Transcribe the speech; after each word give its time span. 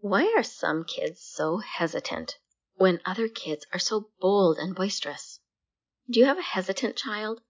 Why 0.00 0.32
are 0.36 0.44
some 0.44 0.84
kids 0.84 1.20
so 1.20 1.58
hesitant 1.58 2.38
when 2.76 3.00
other 3.04 3.26
kids 3.26 3.66
are 3.72 3.80
so 3.80 4.10
bold 4.20 4.56
and 4.56 4.72
boisterous? 4.72 5.40
Do 6.08 6.20
you 6.20 6.26
have 6.26 6.38
a 6.38 6.42
hesitant 6.42 6.94
child, 6.94 7.40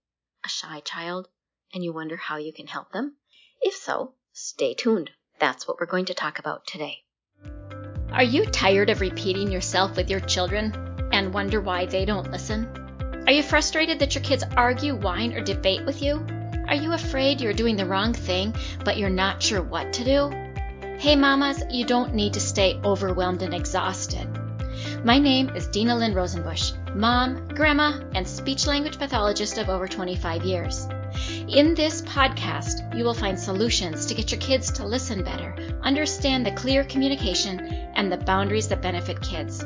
a 0.42 0.48
shy 0.48 0.80
child, 0.80 1.28
and 1.74 1.84
you 1.84 1.92
wonder 1.92 2.16
how 2.16 2.38
you 2.38 2.54
can 2.54 2.66
help 2.66 2.90
them? 2.90 3.16
If 3.60 3.74
so, 3.74 4.14
stay 4.32 4.72
tuned. 4.72 5.10
That's 5.38 5.68
what 5.68 5.78
we're 5.78 5.84
going 5.84 6.06
to 6.06 6.14
talk 6.14 6.38
about 6.38 6.66
today. 6.66 7.04
Are 8.12 8.24
you 8.24 8.46
tired 8.46 8.88
of 8.88 9.02
repeating 9.02 9.52
yourself 9.52 9.94
with 9.94 10.08
your 10.08 10.20
children 10.20 10.72
and 11.12 11.34
wonder 11.34 11.60
why 11.60 11.84
they 11.84 12.06
don't 12.06 12.30
listen? 12.30 12.64
Are 13.26 13.32
you 13.32 13.42
frustrated 13.42 13.98
that 13.98 14.14
your 14.14 14.24
kids 14.24 14.42
argue, 14.56 14.96
whine, 14.96 15.34
or 15.34 15.42
debate 15.42 15.84
with 15.84 16.00
you? 16.00 16.26
Are 16.66 16.74
you 16.74 16.94
afraid 16.94 17.42
you're 17.42 17.52
doing 17.52 17.76
the 17.76 17.84
wrong 17.84 18.14
thing, 18.14 18.54
but 18.86 18.96
you're 18.96 19.10
not 19.10 19.42
sure 19.42 19.60
what 19.60 19.92
to 19.92 20.04
do? 20.04 20.47
Hey, 20.98 21.14
mamas, 21.14 21.62
you 21.70 21.84
don't 21.84 22.12
need 22.12 22.32
to 22.32 22.40
stay 22.40 22.80
overwhelmed 22.82 23.42
and 23.42 23.54
exhausted. 23.54 24.26
My 25.04 25.16
name 25.16 25.48
is 25.50 25.68
Dinalynn 25.68 26.12
Rosenbush, 26.12 26.72
mom, 26.92 27.46
grandma, 27.54 28.00
and 28.16 28.26
speech 28.26 28.66
language 28.66 28.98
pathologist 28.98 29.58
of 29.58 29.68
over 29.68 29.86
25 29.86 30.42
years. 30.42 30.88
In 31.46 31.76
this 31.76 32.02
podcast, 32.02 32.96
you 32.98 33.04
will 33.04 33.14
find 33.14 33.38
solutions 33.38 34.06
to 34.06 34.14
get 34.16 34.32
your 34.32 34.40
kids 34.40 34.72
to 34.72 34.84
listen 34.84 35.22
better, 35.22 35.54
understand 35.82 36.44
the 36.44 36.50
clear 36.50 36.82
communication, 36.82 37.60
and 37.94 38.10
the 38.10 38.16
boundaries 38.16 38.66
that 38.66 38.82
benefit 38.82 39.22
kids, 39.22 39.62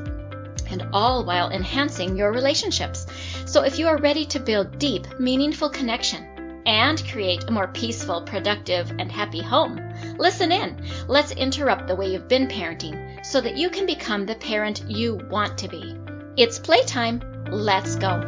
and 0.71 0.87
all 0.93 1.25
while 1.25 1.49
enhancing 1.49 2.15
your 2.15 2.31
relationships. 2.31 3.07
So 3.47 3.63
if 3.63 3.79
you 3.79 3.89
are 3.89 3.97
ready 3.97 4.27
to 4.27 4.39
build 4.39 4.79
deep, 4.79 5.07
meaningful 5.19 5.71
connection, 5.71 6.29
and 6.67 7.03
create 7.09 7.45
a 7.49 7.53
more 7.53 7.69
peaceful, 7.69 8.23
productive, 8.23 8.91
and 8.99 9.11
happy 9.11 9.43
home. 9.43 9.81
Listen 10.19 10.53
in. 10.53 10.83
Let's 11.09 11.33
interrupt 11.33 11.87
the 11.87 11.97
way 11.97 12.13
you've 12.13 12.29
been 12.29 12.49
parenting 12.49 13.25
so 13.25 13.41
that 13.41 13.57
you 13.57 13.71
can 13.71 13.87
become 13.87 14.27
the 14.27 14.35
parent 14.35 14.85
you 14.89 15.21
want 15.31 15.59
to 15.59 15.69
be. 15.69 15.97
It's 16.37 16.59
playtime. 16.59 17.23
Let's 17.51 17.97
go. 17.97 18.21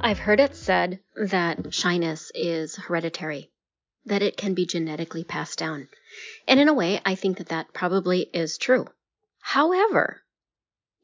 I've 0.00 0.18
heard 0.18 0.38
it 0.38 0.54
said 0.54 1.00
that 1.16 1.74
shyness 1.74 2.30
is 2.34 2.76
hereditary, 2.76 3.50
that 4.06 4.22
it 4.22 4.36
can 4.36 4.54
be 4.54 4.64
genetically 4.64 5.24
passed 5.24 5.58
down. 5.58 5.88
And 6.46 6.60
in 6.60 6.68
a 6.68 6.74
way, 6.74 7.00
I 7.04 7.14
think 7.14 7.38
that 7.38 7.48
that 7.48 7.72
probably 7.72 8.30
is 8.32 8.58
true. 8.58 8.86
However, 9.40 10.22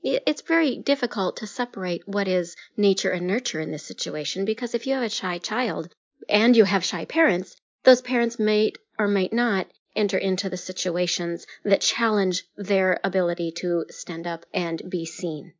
it's 0.03 0.43
very 0.43 0.79
difficult 0.79 1.37
to 1.39 1.47
separate 1.47 2.09
what 2.09 2.27
is 2.27 2.57
nature 2.77 3.11
and 3.11 3.27
nurture 3.27 3.61
in 3.61 3.71
this 3.71 3.85
situation 3.85 4.45
because 4.45 4.75
if 4.75 4.87
you 4.87 4.95
have 4.95 5.03
a 5.03 5.11
shy 5.11 5.39
child 5.39 5.93
and 6.29 6.57
you 6.57 6.65
have 6.65 6.85
shy 6.85 7.05
parents, 7.05 7.57
those 7.83 8.01
parents 8.01 8.39
may 8.39 8.73
or 8.99 9.09
might 9.09 9.33
not 9.33 9.67
enter 9.97 10.17
into 10.17 10.49
the 10.49 10.57
situations 10.57 11.47
that 11.65 11.81
challenge 11.81 12.45
their 12.57 13.01
ability 13.03 13.53
to 13.53 13.85
stand 13.91 14.27
up 14.27 14.47
and 14.55 14.89
be 14.89 15.05
seen. 15.05 15.53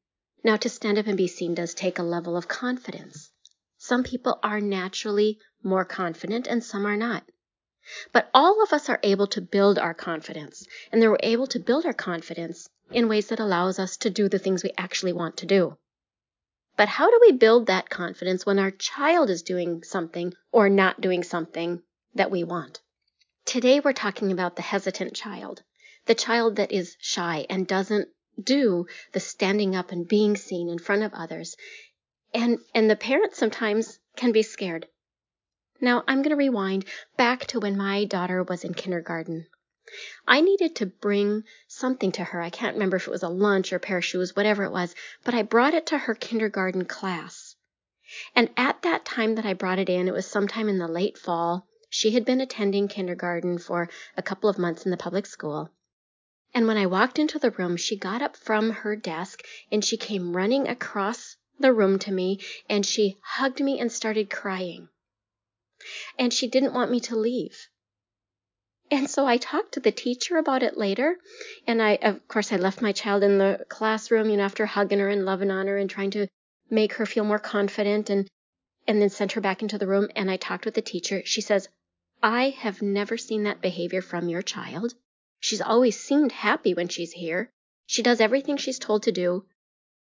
Now, 0.45 0.57
to 0.57 0.69
stand 0.69 0.99
up 0.99 1.07
and 1.07 1.19
be 1.19 1.27
seen 1.27 1.55
does 1.55 1.75
take 1.75 1.99
a 1.99 2.03
level 2.03 2.37
of 2.37 2.49
confidence. 2.49 3.31
Some 3.77 4.05
people 4.05 4.39
are 4.43 4.61
naturally 4.61 5.39
more 5.63 5.85
confident 5.85 6.47
and 6.47 6.63
some 6.65 6.87
are 6.87 6.97
not. 6.97 7.25
But 8.13 8.29
all 8.35 8.63
of 8.63 8.73
us 8.73 8.89
are 8.89 9.01
able 9.03 9.27
to 9.29 9.41
build 9.41 9.79
our 9.79 9.95
confidence, 9.95 10.67
and 10.93 11.01
we're 11.01 11.17
able 11.23 11.47
to 11.47 11.59
build 11.59 11.87
our 11.87 11.95
confidence 11.95 12.69
in 12.91 13.09
ways 13.09 13.29
that 13.29 13.41
allows 13.41 13.79
us 13.79 13.97
to 13.99 14.11
do 14.11 14.29
the 14.29 14.39
things 14.39 14.63
we 14.63 14.73
actually 14.77 15.13
want 15.13 15.39
to 15.39 15.47
do. 15.47 15.79
But 16.77 16.89
how 16.89 17.11
do 17.11 17.19
we 17.23 17.33
build 17.33 17.67
that 17.67 17.89
confidence 17.89 18.45
when 18.45 18.59
our 18.59 18.71
child 18.71 19.31
is 19.31 19.43
doing 19.43 19.83
something 19.83 20.35
or 20.53 20.69
not 20.69 21.01
doing 21.01 21.23
something 21.23 21.83
that 22.15 22.31
we 22.31 22.45
want? 22.45 22.81
Today 23.45 23.81
we're 23.81 23.93
talking 23.93 24.31
about 24.31 24.57
the 24.57 24.63
hesitant 24.63 25.15
child, 25.15 25.63
the 26.07 26.15
child 26.15 26.57
that 26.57 26.73
is 26.73 26.97
shy 27.01 27.47
and 27.49 27.67
doesn't 27.67 28.09
do 28.43 28.87
the 29.13 29.21
standing 29.21 29.75
up 29.75 29.91
and 29.91 30.07
being 30.07 30.37
seen 30.37 30.69
in 30.69 30.79
front 30.79 31.03
of 31.03 31.15
others. 31.15 31.57
And 32.33 32.59
and 32.75 32.91
the 32.91 32.97
parents 32.97 33.39
sometimes 33.39 33.99
can 34.17 34.33
be 34.33 34.43
scared. 34.43 34.87
Now, 35.83 36.05
I'm 36.07 36.19
going 36.19 36.31
to 36.31 36.37
rewind 36.37 36.85
back 37.17 37.47
to 37.47 37.61
when 37.61 37.75
my 37.75 38.05
daughter 38.05 38.43
was 38.43 38.65
in 38.65 38.75
kindergarten. 38.75 39.47
I 40.29 40.43
needed 40.43 40.77
to 40.77 40.87
bring 40.87 41.45
something 41.69 42.13
to 42.13 42.25
her. 42.25 42.43
I 42.43 42.51
can't 42.51 42.75
remember 42.75 42.99
if 42.99 43.09
it 43.09 43.11
was 43.11 43.23
a 43.23 43.31
lunch 43.31 43.73
or 43.73 43.77
a 43.77 43.81
pair 43.81 43.97
of 43.97 44.05
shoes, 44.05 44.37
whatever 44.37 44.63
it 44.65 44.73
was, 44.73 44.95
but 45.25 45.33
I 45.33 45.41
brought 45.41 45.73
it 45.73 45.87
to 45.87 45.97
her 45.97 46.15
kindergarten 46.15 46.85
class. 46.85 47.57
And 48.37 48.51
at 48.59 48.83
that 48.83 49.07
time 49.07 49.37
that 49.37 49.47
I 49.47 49.55
brought 49.55 49.79
it 49.79 49.89
in, 49.89 50.07
it 50.07 50.13
was 50.13 50.27
sometime 50.27 50.69
in 50.69 50.77
the 50.77 50.87
late 50.87 51.17
fall. 51.17 51.67
She 51.89 52.11
had 52.11 52.27
been 52.27 52.43
attending 52.43 52.87
kindergarten 52.87 53.57
for 53.57 53.89
a 54.19 54.23
couple 54.23 54.51
of 54.51 54.59
months 54.59 54.85
in 54.85 54.91
the 54.91 54.99
public 54.99 55.25
school. 55.25 55.71
And 56.53 56.67
when 56.67 56.77
I 56.77 56.85
walked 56.85 57.19
into 57.19 57.39
the 57.39 57.53
room, 57.53 57.79
she 57.79 57.97
got 57.97 58.21
up 58.21 58.37
from 58.37 58.71
her 58.71 58.97
desk 58.97 59.43
and 59.73 59.83
she 59.83 59.97
came 59.97 60.37
running 60.37 60.69
across 60.69 61.39
the 61.59 61.73
room 61.73 61.99
to 62.01 62.13
me 62.13 62.39
and 62.69 62.85
she 62.85 63.17
hugged 63.23 63.61
me 63.61 63.81
and 63.81 63.91
started 63.91 64.29
crying 64.29 64.91
and 66.19 66.33
she 66.33 66.49
didn't 66.49 66.75
want 66.75 66.91
me 66.91 67.01
to 67.01 67.17
leave. 67.17 67.69
And 68.91 69.09
so 69.09 69.25
I 69.25 69.37
talked 69.37 69.75
to 69.75 69.81
the 69.81 69.93
teacher 69.93 70.37
about 70.37 70.63
it 70.65 70.77
later. 70.77 71.17
And 71.67 71.81
I, 71.81 71.99
of 72.03 72.27
course, 72.27 72.53
I 72.53 72.57
left 72.57 72.83
my 72.83 72.93
child 72.93 73.23
in 73.23 73.39
the 73.39 73.65
classroom, 73.69 74.29
you 74.29 74.37
know, 74.37 74.43
after 74.43 74.67
hugging 74.67 74.99
her 74.99 75.09
and 75.09 75.25
loving 75.25 75.51
on 75.51 75.69
her 75.69 75.77
and 75.77 75.89
trying 75.89 76.11
to 76.13 76.27
make 76.69 76.95
her 76.95 77.07
feel 77.07 77.25
more 77.25 77.39
confident 77.39 78.11
and, 78.11 78.29
and 78.89 79.01
then 79.01 79.11
sent 79.11 79.33
her 79.33 79.41
back 79.41 79.63
into 79.63 79.79
the 79.79 79.87
room. 79.87 80.09
And 80.17 80.29
I 80.31 80.37
talked 80.37 80.65
with 80.65 80.75
the 80.75 80.83
teacher. 80.83 81.23
She 81.25 81.41
says, 81.41 81.69
I 82.23 82.51
have 82.59 82.83
never 82.83 83.17
seen 83.17 83.45
that 83.45 83.63
behavior 83.63 84.03
from 84.03 84.29
your 84.29 84.43
child. 84.43 84.95
She's 85.39 85.63
always 85.63 85.99
seemed 85.99 86.33
happy 86.33 86.75
when 86.75 86.89
she's 86.89 87.13
here. 87.13 87.51
She 87.87 88.03
does 88.03 88.21
everything 88.21 88.57
she's 88.57 88.79
told 88.79 89.05
to 89.05 89.13
do. 89.13 89.47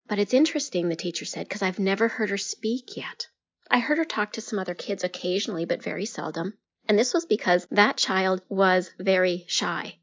But 0.06 0.18
it's 0.18 0.34
interesting, 0.34 0.88
the 0.88 0.96
teacher 0.96 1.24
said, 1.24 1.48
because 1.48 1.62
I've 1.62 1.78
never 1.78 2.08
heard 2.08 2.30
her 2.30 2.38
speak 2.38 2.96
yet. 2.96 3.26
I 3.70 3.78
heard 3.78 3.98
her 3.98 4.04
talk 4.04 4.32
to 4.32 4.40
some 4.40 4.58
other 4.58 4.74
kids 4.74 5.04
occasionally, 5.04 5.64
but 5.64 5.82
very 5.82 6.06
seldom. 6.06 6.54
And 6.88 6.98
this 6.98 7.12
was 7.12 7.26
because 7.26 7.66
that 7.70 7.96
child 7.96 8.42
was 8.48 8.92
very 8.98 9.44
shy. 9.48 9.98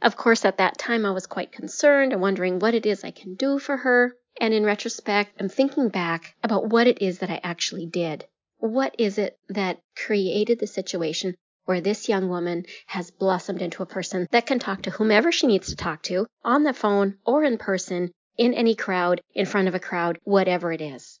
Of 0.00 0.16
course, 0.16 0.44
at 0.44 0.58
that 0.58 0.78
time, 0.78 1.04
I 1.04 1.10
was 1.10 1.26
quite 1.26 1.52
concerned 1.52 2.12
and 2.12 2.20
wondering 2.20 2.58
what 2.58 2.74
it 2.74 2.86
is 2.86 3.02
I 3.02 3.10
can 3.10 3.34
do 3.34 3.58
for 3.58 3.78
her. 3.78 4.16
And 4.40 4.52
in 4.52 4.64
retrospect, 4.64 5.34
I'm 5.40 5.48
thinking 5.48 5.88
back 5.88 6.36
about 6.42 6.68
what 6.68 6.86
it 6.86 7.00
is 7.00 7.18
that 7.20 7.30
I 7.30 7.40
actually 7.42 7.86
did. 7.86 8.26
What 8.58 8.94
is 8.98 9.18
it 9.18 9.38
that 9.48 9.80
created 9.96 10.58
the 10.58 10.66
situation 10.66 11.34
where 11.64 11.80
this 11.80 12.08
young 12.08 12.28
woman 12.28 12.66
has 12.86 13.10
blossomed 13.10 13.62
into 13.62 13.82
a 13.82 13.86
person 13.86 14.28
that 14.30 14.46
can 14.46 14.58
talk 14.58 14.82
to 14.82 14.90
whomever 14.90 15.32
she 15.32 15.46
needs 15.46 15.68
to 15.68 15.76
talk 15.76 16.02
to 16.04 16.26
on 16.44 16.62
the 16.62 16.72
phone 16.72 17.18
or 17.24 17.42
in 17.42 17.58
person, 17.58 18.12
in 18.36 18.54
any 18.54 18.74
crowd, 18.74 19.20
in 19.34 19.46
front 19.46 19.66
of 19.66 19.74
a 19.74 19.80
crowd, 19.80 20.18
whatever 20.24 20.72
it 20.72 20.80
is? 20.80 21.18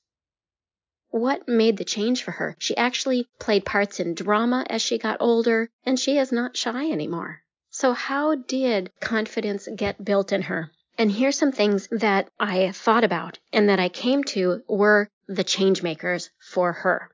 What 1.16 1.48
made 1.48 1.78
the 1.78 1.84
change 1.84 2.22
for 2.22 2.32
her? 2.32 2.54
She 2.58 2.76
actually 2.76 3.26
played 3.38 3.64
parts 3.64 4.00
in 4.00 4.12
drama 4.12 4.66
as 4.68 4.82
she 4.82 4.98
got 4.98 5.16
older, 5.18 5.70
and 5.82 5.98
she 5.98 6.18
is 6.18 6.30
not 6.30 6.58
shy 6.58 6.90
anymore. 6.90 7.42
So, 7.70 7.94
how 7.94 8.34
did 8.34 8.92
confidence 9.00 9.66
get 9.74 10.04
built 10.04 10.30
in 10.30 10.42
her? 10.42 10.70
And 10.98 11.10
here's 11.10 11.38
some 11.38 11.52
things 11.52 11.88
that 11.90 12.28
I 12.38 12.70
thought 12.72 13.02
about 13.02 13.38
and 13.50 13.70
that 13.70 13.80
I 13.80 13.88
came 13.88 14.24
to 14.24 14.62
were 14.68 15.08
the 15.26 15.42
change 15.42 15.82
makers 15.82 16.28
for 16.38 16.74
her. 16.74 17.10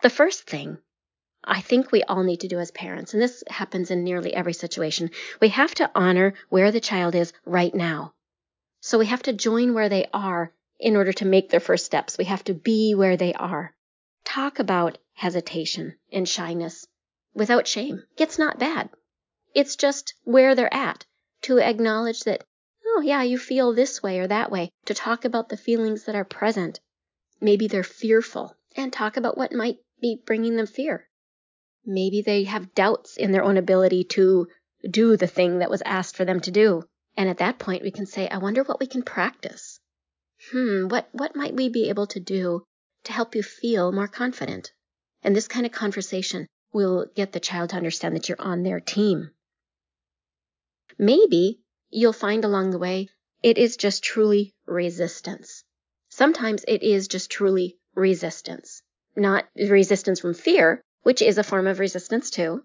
The 0.00 0.08
first 0.08 0.48
thing 0.48 0.78
I 1.44 1.60
think 1.60 1.92
we 1.92 2.02
all 2.02 2.22
need 2.22 2.40
to 2.40 2.48
do 2.48 2.58
as 2.60 2.70
parents, 2.70 3.12
and 3.12 3.22
this 3.22 3.44
happens 3.46 3.90
in 3.90 4.04
nearly 4.04 4.32
every 4.32 4.54
situation, 4.54 5.10
we 5.38 5.50
have 5.50 5.74
to 5.74 5.90
honor 5.94 6.32
where 6.48 6.72
the 6.72 6.80
child 6.80 7.14
is 7.14 7.34
right 7.44 7.74
now. 7.74 8.14
So 8.80 8.98
we 8.98 9.04
have 9.04 9.24
to 9.24 9.34
join 9.34 9.74
where 9.74 9.90
they 9.90 10.06
are 10.14 10.54
in 10.82 10.96
order 10.96 11.12
to 11.12 11.24
make 11.24 11.48
their 11.48 11.60
first 11.60 11.86
steps. 11.86 12.18
We 12.18 12.24
have 12.24 12.42
to 12.44 12.54
be 12.54 12.94
where 12.94 13.16
they 13.16 13.32
are. 13.34 13.72
Talk 14.24 14.58
about 14.58 14.98
hesitation 15.14 15.94
and 16.12 16.28
shyness 16.28 16.84
without 17.34 17.68
shame. 17.68 18.02
It's 18.18 18.36
not 18.36 18.58
bad. 18.58 18.90
It's 19.54 19.76
just 19.76 20.14
where 20.24 20.56
they're 20.56 20.74
at. 20.74 21.06
To 21.42 21.58
acknowledge 21.58 22.20
that, 22.20 22.42
oh, 22.84 23.00
yeah, 23.00 23.22
you 23.22 23.38
feel 23.38 23.72
this 23.72 24.02
way 24.02 24.18
or 24.18 24.26
that 24.26 24.50
way. 24.50 24.70
To 24.86 24.94
talk 24.94 25.24
about 25.24 25.48
the 25.48 25.56
feelings 25.56 26.04
that 26.04 26.16
are 26.16 26.24
present. 26.24 26.80
Maybe 27.40 27.68
they're 27.68 27.84
fearful 27.84 28.56
and 28.76 28.92
talk 28.92 29.16
about 29.16 29.38
what 29.38 29.52
might 29.52 29.78
be 30.00 30.20
bringing 30.26 30.56
them 30.56 30.66
fear. 30.66 31.08
Maybe 31.86 32.22
they 32.22 32.44
have 32.44 32.74
doubts 32.74 33.16
in 33.16 33.30
their 33.30 33.44
own 33.44 33.56
ability 33.56 34.04
to 34.16 34.48
do 34.88 35.16
the 35.16 35.28
thing 35.28 35.58
that 35.60 35.70
was 35.70 35.82
asked 35.84 36.16
for 36.16 36.24
them 36.24 36.40
to 36.40 36.50
do. 36.50 36.82
And 37.16 37.28
at 37.28 37.38
that 37.38 37.58
point, 37.58 37.82
we 37.82 37.90
can 37.92 38.06
say, 38.06 38.28
I 38.28 38.38
wonder 38.38 38.64
what 38.64 38.80
we 38.80 38.86
can 38.86 39.02
practice 39.02 39.71
hmm, 40.50 40.88
what, 40.88 41.08
what 41.12 41.36
might 41.36 41.54
we 41.54 41.68
be 41.68 41.88
able 41.88 42.06
to 42.08 42.20
do 42.20 42.64
to 43.04 43.12
help 43.12 43.34
you 43.34 43.42
feel 43.42 43.92
more 43.92 44.08
confident? 44.08 44.72
And 45.22 45.36
this 45.36 45.48
kind 45.48 45.66
of 45.66 45.72
conversation 45.72 46.46
will 46.72 47.06
get 47.14 47.32
the 47.32 47.40
child 47.40 47.70
to 47.70 47.76
understand 47.76 48.16
that 48.16 48.28
you're 48.28 48.40
on 48.40 48.62
their 48.62 48.80
team. 48.80 49.30
Maybe 50.98 51.60
you'll 51.90 52.12
find 52.12 52.44
along 52.44 52.70
the 52.70 52.78
way 52.78 53.08
it 53.42 53.58
is 53.58 53.76
just 53.76 54.02
truly 54.02 54.54
resistance. 54.66 55.64
Sometimes 56.08 56.64
it 56.68 56.82
is 56.82 57.08
just 57.08 57.30
truly 57.30 57.78
resistance, 57.94 58.82
not 59.16 59.48
resistance 59.56 60.20
from 60.20 60.34
fear, 60.34 60.82
which 61.02 61.22
is 61.22 61.38
a 61.38 61.42
form 61.42 61.66
of 61.66 61.80
resistance 61.80 62.30
too. 62.30 62.62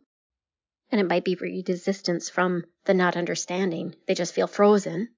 And 0.91 1.01
it 1.01 1.07
might 1.07 1.25
be 1.25 1.35
resistance 1.35 2.29
from 2.29 2.63
the 2.85 2.93
not 2.93 3.17
understanding. 3.17 3.95
They 4.07 4.13
just 4.13 4.33
feel 4.33 4.47
frozen. 4.47 5.09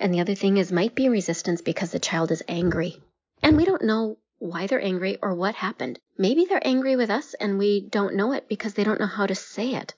And 0.00 0.12
the 0.12 0.20
other 0.20 0.34
thing 0.34 0.56
is, 0.56 0.72
might 0.72 0.94
be 0.94 1.08
resistance 1.08 1.62
because 1.62 1.92
the 1.92 1.98
child 1.98 2.30
is 2.30 2.42
angry. 2.48 3.00
And 3.42 3.56
we 3.56 3.64
don't 3.64 3.84
know 3.84 4.18
why 4.38 4.66
they're 4.66 4.80
angry 4.80 5.18
or 5.22 5.34
what 5.34 5.54
happened. 5.54 5.98
Maybe 6.18 6.44
they're 6.44 6.66
angry 6.66 6.96
with 6.96 7.10
us 7.10 7.34
and 7.34 7.58
we 7.58 7.80
don't 7.88 8.16
know 8.16 8.32
it 8.32 8.48
because 8.48 8.74
they 8.74 8.84
don't 8.84 9.00
know 9.00 9.06
how 9.06 9.26
to 9.26 9.34
say 9.34 9.74
it. 9.74 9.94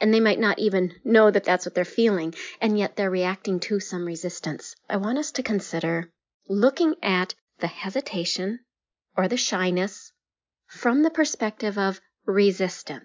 And 0.00 0.14
they 0.14 0.20
might 0.20 0.38
not 0.38 0.58
even 0.58 0.94
know 1.04 1.30
that 1.30 1.44
that's 1.44 1.66
what 1.66 1.74
they're 1.74 1.84
feeling, 1.84 2.34
and 2.60 2.78
yet 2.78 2.96
they're 2.96 3.10
reacting 3.10 3.60
to 3.60 3.80
some 3.80 4.06
resistance. 4.06 4.74
I 4.88 4.96
want 4.96 5.18
us 5.18 5.32
to 5.32 5.42
consider 5.42 6.10
looking 6.48 6.94
at 7.02 7.34
the 7.58 7.66
hesitation 7.66 8.60
or 9.16 9.28
the 9.28 9.36
shyness 9.36 10.12
from 10.66 11.02
the 11.02 11.10
perspective 11.10 11.76
of 11.76 12.00
resistance. 12.24 13.04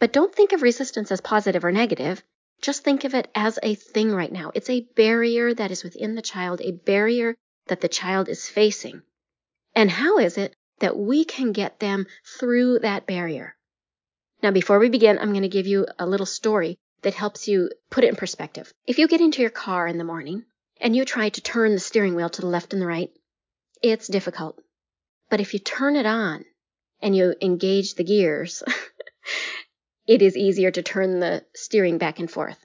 But 0.00 0.12
don't 0.12 0.34
think 0.34 0.52
of 0.52 0.62
resistance 0.62 1.12
as 1.12 1.20
positive 1.20 1.64
or 1.64 1.70
negative. 1.70 2.22
Just 2.62 2.84
think 2.84 3.02
of 3.02 3.14
it 3.14 3.28
as 3.34 3.58
a 3.60 3.74
thing 3.74 4.12
right 4.12 4.30
now. 4.30 4.52
It's 4.54 4.70
a 4.70 4.86
barrier 4.94 5.52
that 5.52 5.72
is 5.72 5.82
within 5.82 6.14
the 6.14 6.22
child, 6.22 6.60
a 6.60 6.70
barrier 6.70 7.34
that 7.66 7.80
the 7.80 7.88
child 7.88 8.28
is 8.28 8.48
facing. 8.48 9.02
And 9.74 9.90
how 9.90 10.18
is 10.18 10.38
it 10.38 10.54
that 10.78 10.96
we 10.96 11.24
can 11.24 11.50
get 11.50 11.80
them 11.80 12.06
through 12.38 12.78
that 12.78 13.06
barrier? 13.06 13.56
Now, 14.42 14.52
before 14.52 14.78
we 14.78 14.88
begin, 14.88 15.18
I'm 15.18 15.30
going 15.30 15.42
to 15.42 15.48
give 15.48 15.66
you 15.66 15.86
a 15.98 16.06
little 16.06 16.26
story 16.26 16.78
that 17.02 17.14
helps 17.14 17.48
you 17.48 17.70
put 17.90 18.04
it 18.04 18.10
in 18.10 18.16
perspective. 18.16 18.72
If 18.86 18.98
you 18.98 19.08
get 19.08 19.20
into 19.20 19.40
your 19.42 19.50
car 19.50 19.88
in 19.88 19.98
the 19.98 20.04
morning 20.04 20.44
and 20.80 20.94
you 20.94 21.04
try 21.04 21.30
to 21.30 21.40
turn 21.40 21.72
the 21.72 21.80
steering 21.80 22.14
wheel 22.14 22.30
to 22.30 22.40
the 22.40 22.46
left 22.46 22.72
and 22.72 22.80
the 22.80 22.86
right, 22.86 23.10
it's 23.82 24.06
difficult. 24.06 24.60
But 25.30 25.40
if 25.40 25.52
you 25.52 25.58
turn 25.58 25.96
it 25.96 26.06
on 26.06 26.44
and 27.00 27.16
you 27.16 27.34
engage 27.40 27.94
the 27.94 28.04
gears, 28.04 28.62
it 30.12 30.20
is 30.20 30.36
easier 30.36 30.70
to 30.70 30.82
turn 30.82 31.20
the 31.20 31.42
steering 31.54 31.96
back 31.96 32.18
and 32.18 32.30
forth. 32.30 32.58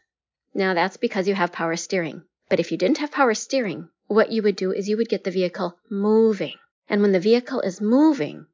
Now 0.54 0.74
that's 0.74 0.98
because 0.98 1.30
you 1.30 1.34
have 1.34 1.54
power 1.54 1.78
steering. 1.78 2.24
But 2.50 2.60
if 2.60 2.74
you 2.74 2.78
didn't 2.78 2.98
have 2.98 3.10
power 3.10 3.34
steering, 3.34 3.88
what 4.08 4.34
you 4.34 4.42
would 4.42 4.58
do 4.58 4.74
is 4.74 4.90
you 4.90 4.98
would 4.98 5.08
get 5.08 5.24
the 5.24 5.32
vehicle 5.32 5.78
moving. 5.90 6.56
And 6.90 7.02
when 7.02 7.14
the 7.14 7.22
vehicle 7.22 7.62
is 7.62 7.80
moving, 7.80 8.48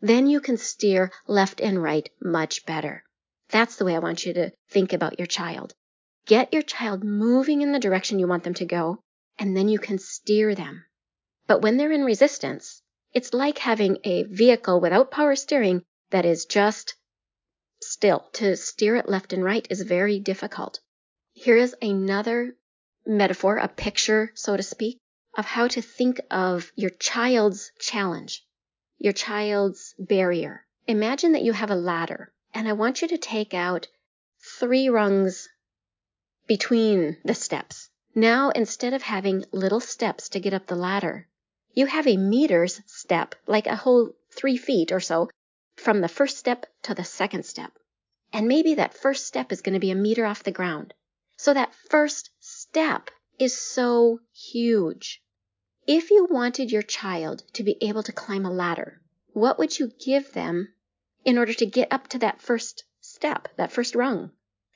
then 0.00 0.26
you 0.26 0.40
can 0.40 0.56
steer 0.56 1.12
left 1.28 1.60
and 1.60 1.80
right 1.80 2.08
much 2.20 2.66
better. 2.66 3.04
That's 3.50 3.76
the 3.76 3.84
way 3.84 3.94
I 3.94 4.00
want 4.00 4.26
you 4.26 4.32
to 4.34 4.50
think 4.70 4.92
about 4.92 5.20
your 5.20 5.26
child. 5.26 5.72
Get 6.26 6.52
your 6.52 6.62
child 6.62 7.04
moving 7.04 7.62
in 7.62 7.70
the 7.70 7.78
direction 7.78 8.18
you 8.18 8.26
want 8.26 8.42
them 8.42 8.54
to 8.54 8.64
go, 8.64 9.04
and 9.38 9.56
then 9.56 9.68
you 9.68 9.78
can 9.78 9.98
steer 9.98 10.56
them. 10.56 10.84
But 11.46 11.62
when 11.62 11.76
they're 11.76 11.92
in 11.92 12.04
resistance, 12.04 12.82
it's 13.12 13.32
like 13.32 13.58
having 13.58 13.98
a 14.02 14.24
vehicle 14.24 14.80
without 14.80 15.12
power 15.12 15.36
steering 15.36 15.84
that 16.10 16.24
is 16.24 16.44
just 16.46 16.96
still. 17.92 18.26
To 18.34 18.56
steer 18.56 18.96
it 18.96 19.08
left 19.08 19.32
and 19.32 19.44
right 19.44 19.66
is 19.70 19.82
very 19.82 20.18
difficult. 20.18 20.80
Here 21.34 21.56
is 21.56 21.76
another 21.82 22.56
metaphor, 23.06 23.56
a 23.56 23.68
picture, 23.68 24.32
so 24.34 24.56
to 24.56 24.62
speak, 24.62 24.98
of 25.36 25.44
how 25.44 25.68
to 25.68 25.82
think 25.82 26.20
of 26.30 26.72
your 26.74 26.90
child's 26.90 27.72
challenge, 27.78 28.44
your 28.98 29.12
child's 29.12 29.94
barrier. 29.98 30.64
Imagine 30.86 31.32
that 31.32 31.42
you 31.42 31.52
have 31.52 31.70
a 31.70 31.76
ladder, 31.76 32.32
and 32.54 32.68
I 32.68 32.72
want 32.72 33.02
you 33.02 33.08
to 33.08 33.18
take 33.18 33.54
out 33.54 33.88
three 34.58 34.88
rungs 34.88 35.48
between 36.46 37.16
the 37.24 37.34
steps. 37.34 37.88
Now, 38.14 38.50
instead 38.50 38.92
of 38.92 39.02
having 39.02 39.44
little 39.52 39.80
steps 39.80 40.28
to 40.30 40.40
get 40.40 40.54
up 40.54 40.66
the 40.66 40.76
ladder, 40.76 41.28
you 41.72 41.86
have 41.86 42.06
a 42.06 42.16
meter's 42.16 42.80
step, 42.86 43.34
like 43.46 43.66
a 43.66 43.76
whole 43.76 44.12
three 44.30 44.56
feet 44.56 44.92
or 44.92 45.00
so, 45.00 45.30
from 45.76 46.00
the 46.00 46.08
first 46.08 46.36
step 46.36 46.66
to 46.82 46.94
the 46.94 47.04
second 47.04 47.46
step. 47.46 47.72
And 48.32 48.48
maybe 48.48 48.74
that 48.74 48.94
first 48.94 49.26
step 49.26 49.52
is 49.52 49.62
going 49.62 49.74
to 49.74 49.80
be 49.80 49.90
a 49.90 49.94
meter 49.94 50.24
off 50.24 50.42
the 50.42 50.50
ground. 50.50 50.94
So 51.36 51.52
that 51.54 51.74
first 51.90 52.30
step 52.40 53.10
is 53.38 53.60
so 53.60 54.20
huge. 54.32 55.22
If 55.86 56.10
you 56.10 56.26
wanted 56.30 56.70
your 56.70 56.82
child 56.82 57.42
to 57.54 57.62
be 57.62 57.76
able 57.80 58.02
to 58.04 58.12
climb 58.12 58.46
a 58.46 58.50
ladder, 58.50 59.02
what 59.32 59.58
would 59.58 59.78
you 59.78 59.90
give 60.04 60.32
them 60.32 60.72
in 61.24 61.38
order 61.38 61.52
to 61.54 61.66
get 61.66 61.92
up 61.92 62.08
to 62.08 62.18
that 62.18 62.40
first 62.40 62.84
step, 63.00 63.48
that 63.56 63.72
first 63.72 63.94
rung? 63.94 64.30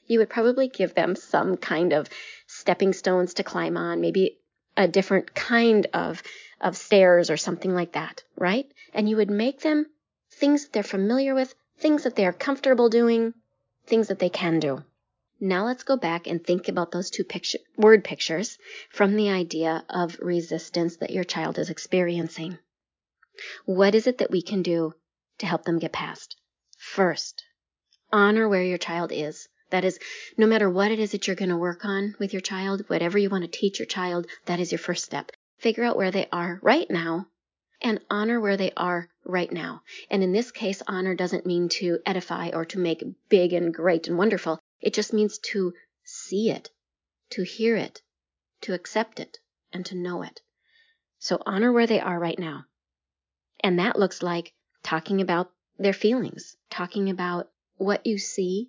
you 0.06 0.20
would 0.20 0.30
probably 0.30 0.68
give 0.68 0.94
them 0.94 1.16
some 1.16 1.56
kind 1.56 1.92
of 1.92 2.08
stepping 2.46 2.92
stones 2.92 3.34
to 3.34 3.42
climb 3.42 3.76
on, 3.76 4.00
maybe 4.00 4.38
a 4.76 4.86
different 4.86 5.34
kind 5.34 5.86
of, 5.92 6.22
of 6.60 6.76
stairs 6.76 7.30
or 7.30 7.36
something 7.36 7.74
like 7.74 7.92
that, 7.92 8.22
right? 8.36 8.66
And 8.92 9.08
you 9.08 9.16
would 9.16 9.30
make 9.30 9.60
them 9.60 9.86
things 10.30 10.64
that 10.64 10.72
they're 10.72 10.82
familiar 10.82 11.34
with, 11.34 11.54
things 11.78 12.04
that 12.04 12.14
they 12.14 12.26
are 12.26 12.32
comfortable 12.32 12.88
doing, 12.88 13.34
things 13.86 14.08
that 14.08 14.18
they 14.18 14.28
can 14.28 14.60
do. 14.60 14.84
Now 15.40 15.66
let's 15.66 15.84
go 15.84 15.96
back 15.96 16.26
and 16.26 16.42
think 16.42 16.68
about 16.68 16.92
those 16.92 17.10
two 17.10 17.24
picture, 17.24 17.58
word 17.76 18.04
pictures 18.04 18.58
from 18.90 19.16
the 19.16 19.30
idea 19.30 19.84
of 19.90 20.18
resistance 20.20 20.96
that 20.96 21.10
your 21.10 21.24
child 21.24 21.58
is 21.58 21.68
experiencing. 21.68 22.58
What 23.66 23.94
is 23.94 24.06
it 24.06 24.18
that 24.18 24.30
we 24.30 24.40
can 24.40 24.62
do 24.62 24.94
to 25.38 25.46
help 25.46 25.64
them 25.64 25.78
get 25.78 25.92
past? 25.92 26.36
First, 26.78 27.44
honor 28.10 28.48
where 28.48 28.64
your 28.64 28.78
child 28.78 29.12
is. 29.12 29.46
That 29.70 29.84
is, 29.84 29.98
no 30.38 30.46
matter 30.46 30.70
what 30.70 30.90
it 30.90 30.98
is 30.98 31.12
that 31.12 31.26
you're 31.26 31.36
going 31.36 31.50
to 31.50 31.56
work 31.56 31.84
on 31.84 32.14
with 32.18 32.32
your 32.32 32.40
child, 32.40 32.88
whatever 32.88 33.18
you 33.18 33.28
want 33.28 33.44
to 33.44 33.58
teach 33.58 33.78
your 33.78 33.86
child, 33.86 34.26
that 34.46 34.60
is 34.60 34.72
your 34.72 34.78
first 34.78 35.04
step. 35.04 35.32
Figure 35.58 35.84
out 35.84 35.96
where 35.96 36.10
they 36.10 36.28
are 36.32 36.60
right 36.62 36.86
now 36.90 37.26
and 37.86 38.00
honor 38.10 38.40
where 38.40 38.56
they 38.56 38.72
are 38.76 39.08
right 39.24 39.52
now. 39.52 39.80
And 40.10 40.20
in 40.24 40.32
this 40.32 40.50
case, 40.50 40.82
honor 40.88 41.14
doesn't 41.14 41.46
mean 41.46 41.68
to 41.68 42.00
edify 42.04 42.50
or 42.52 42.64
to 42.64 42.80
make 42.80 43.04
big 43.28 43.52
and 43.52 43.72
great 43.72 44.08
and 44.08 44.18
wonderful. 44.18 44.58
It 44.80 44.92
just 44.92 45.12
means 45.12 45.38
to 45.52 45.72
see 46.02 46.50
it, 46.50 46.68
to 47.30 47.44
hear 47.44 47.76
it, 47.76 48.02
to 48.62 48.74
accept 48.74 49.20
it, 49.20 49.38
and 49.72 49.86
to 49.86 49.94
know 49.94 50.22
it. 50.22 50.40
So 51.20 51.40
honor 51.46 51.72
where 51.72 51.86
they 51.86 52.00
are 52.00 52.18
right 52.18 52.38
now. 52.38 52.64
And 53.60 53.78
that 53.78 53.96
looks 53.96 54.20
like 54.20 54.52
talking 54.82 55.20
about 55.20 55.52
their 55.78 55.92
feelings, 55.92 56.56
talking 56.68 57.08
about 57.08 57.48
what 57.76 58.04
you 58.04 58.18
see, 58.18 58.68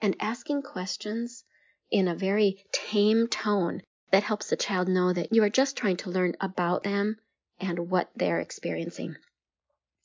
and 0.00 0.16
asking 0.20 0.62
questions 0.62 1.44
in 1.90 2.08
a 2.08 2.14
very 2.14 2.64
tame 2.72 3.28
tone 3.28 3.82
that 4.10 4.22
helps 4.22 4.48
the 4.48 4.56
child 4.56 4.88
know 4.88 5.12
that 5.12 5.34
you 5.34 5.42
are 5.42 5.50
just 5.50 5.76
trying 5.76 5.98
to 5.98 6.10
learn 6.10 6.34
about 6.40 6.82
them 6.82 7.18
and 7.64 7.90
what 7.90 8.10
they're 8.16 8.40
experiencing. 8.40 9.16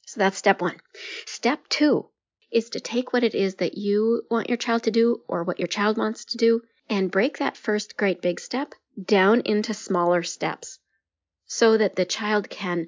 So 0.06 0.20
that's 0.20 0.38
step 0.38 0.62
one. 0.62 0.80
Step 1.26 1.68
two 1.70 2.10
is 2.52 2.70
to 2.72 2.80
take 2.80 3.14
what 3.14 3.24
it 3.24 3.36
is 3.36 3.56
that 3.56 3.78
you 3.78 4.24
want 4.32 4.50
your 4.50 4.58
child 4.58 4.84
to 4.84 4.92
do 4.92 5.22
or 5.28 5.44
what 5.44 5.60
your 5.60 5.68
child 5.68 5.98
wants 5.98 6.26
to 6.26 6.38
do 6.38 6.62
and 6.90 7.12
break 7.12 7.38
that 7.38 7.58
first 7.58 7.96
great 7.96 8.22
big 8.22 8.40
step 8.40 8.74
down 9.04 9.42
into 9.42 9.74
smaller 9.74 10.24
steps 10.24 10.80
so 11.46 11.78
that 11.78 11.96
the 11.96 12.06
child 12.06 12.50
can 12.50 12.88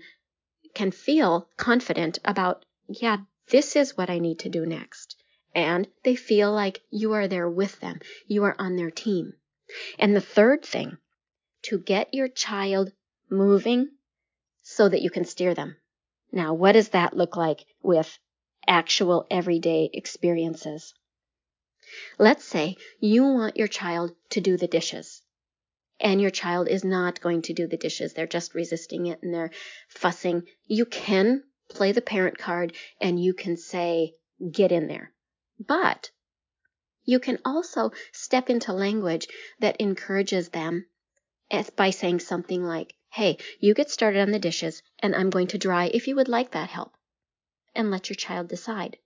can 0.74 0.90
feel 0.90 1.48
confident 1.58 2.18
about 2.25 2.66
yeah 2.88 3.18
this 3.50 3.75
is 3.75 3.96
what 3.96 4.10
I 4.10 4.18
need 4.18 4.40
to 4.40 4.50
do 4.50 4.66
next 4.66 5.16
and 5.54 5.88
they 6.04 6.16
feel 6.16 6.51
like 6.51 6.82
you 6.90 7.13
are 7.13 7.28
there 7.28 7.50
with 7.50 7.80
them. 7.80 8.00
You 8.28 8.44
are 8.46 8.56
on 8.58 8.75
their 8.75 8.92
team. 8.92 9.34
And 10.00 10.16
the 10.16 10.22
third 10.22 10.63
thing, 10.63 10.98
to 11.63 11.78
get 11.78 12.13
your 12.13 12.28
child 12.28 12.92
moving 13.30 13.90
so 14.62 14.88
that 14.88 15.01
you 15.01 15.10
can 15.10 15.25
steer 15.25 15.53
them. 15.53 15.75
Now, 16.32 16.53
what 16.53 16.74
does 16.74 16.89
that 16.89 17.15
look 17.15 17.36
like 17.36 17.65
with 17.82 18.18
actual 18.68 19.25
everyday 19.30 19.89
experiences? 19.94 20.94
Let's 22.18 22.46
say 22.46 22.77
you 23.00 23.24
want 23.24 23.58
your 23.58 23.68
child 23.68 24.15
to 24.30 24.41
do 24.41 24.56
the 24.56 24.68
dishes 24.68 25.22
and 26.00 26.22
your 26.22 26.32
child 26.32 26.68
is 26.68 26.84
not 26.84 27.22
going 27.22 27.41
to 27.44 27.53
do 27.53 27.68
the 27.68 27.77
dishes. 27.77 28.13
They're 28.13 28.27
just 28.27 28.56
resisting 28.56 29.08
it 29.08 29.22
and 29.22 29.34
they're 29.34 29.51
fussing. 29.89 30.44
You 30.65 30.86
can 30.86 31.44
play 31.70 31.91
the 31.91 32.01
parent 32.01 32.38
card 32.38 32.74
and 33.00 33.22
you 33.22 33.34
can 33.34 33.58
say, 33.58 34.13
get 34.51 34.72
in 34.72 34.88
there. 34.88 35.12
But 35.60 36.12
you 37.03 37.20
can 37.20 37.39
also 37.46 37.91
step 38.12 38.50
into 38.50 38.74
language 38.74 39.27
that 39.60 39.80
encourages 39.80 40.50
them 40.50 40.86
by 41.75 41.89
saying 41.89 42.20
something 42.20 42.63
like, 42.63 42.94
Hey, 43.13 43.38
you 43.60 43.74
get 43.74 43.91
started 43.91 44.22
on 44.22 44.32
the 44.32 44.39
dishes, 44.39 44.82
and 45.00 45.13
I'm 45.13 45.30
going 45.30 45.48
to 45.48 45.58
dry 45.58 45.91
if 45.94 46.08
you 46.08 46.15
would 46.15 46.30
like 46.30 46.51
that 46.51 46.70
help. 46.70 46.94
And 47.75 47.91
let 47.91 48.10
your 48.10 48.15
child 48.15 48.48
decide. 48.48 48.98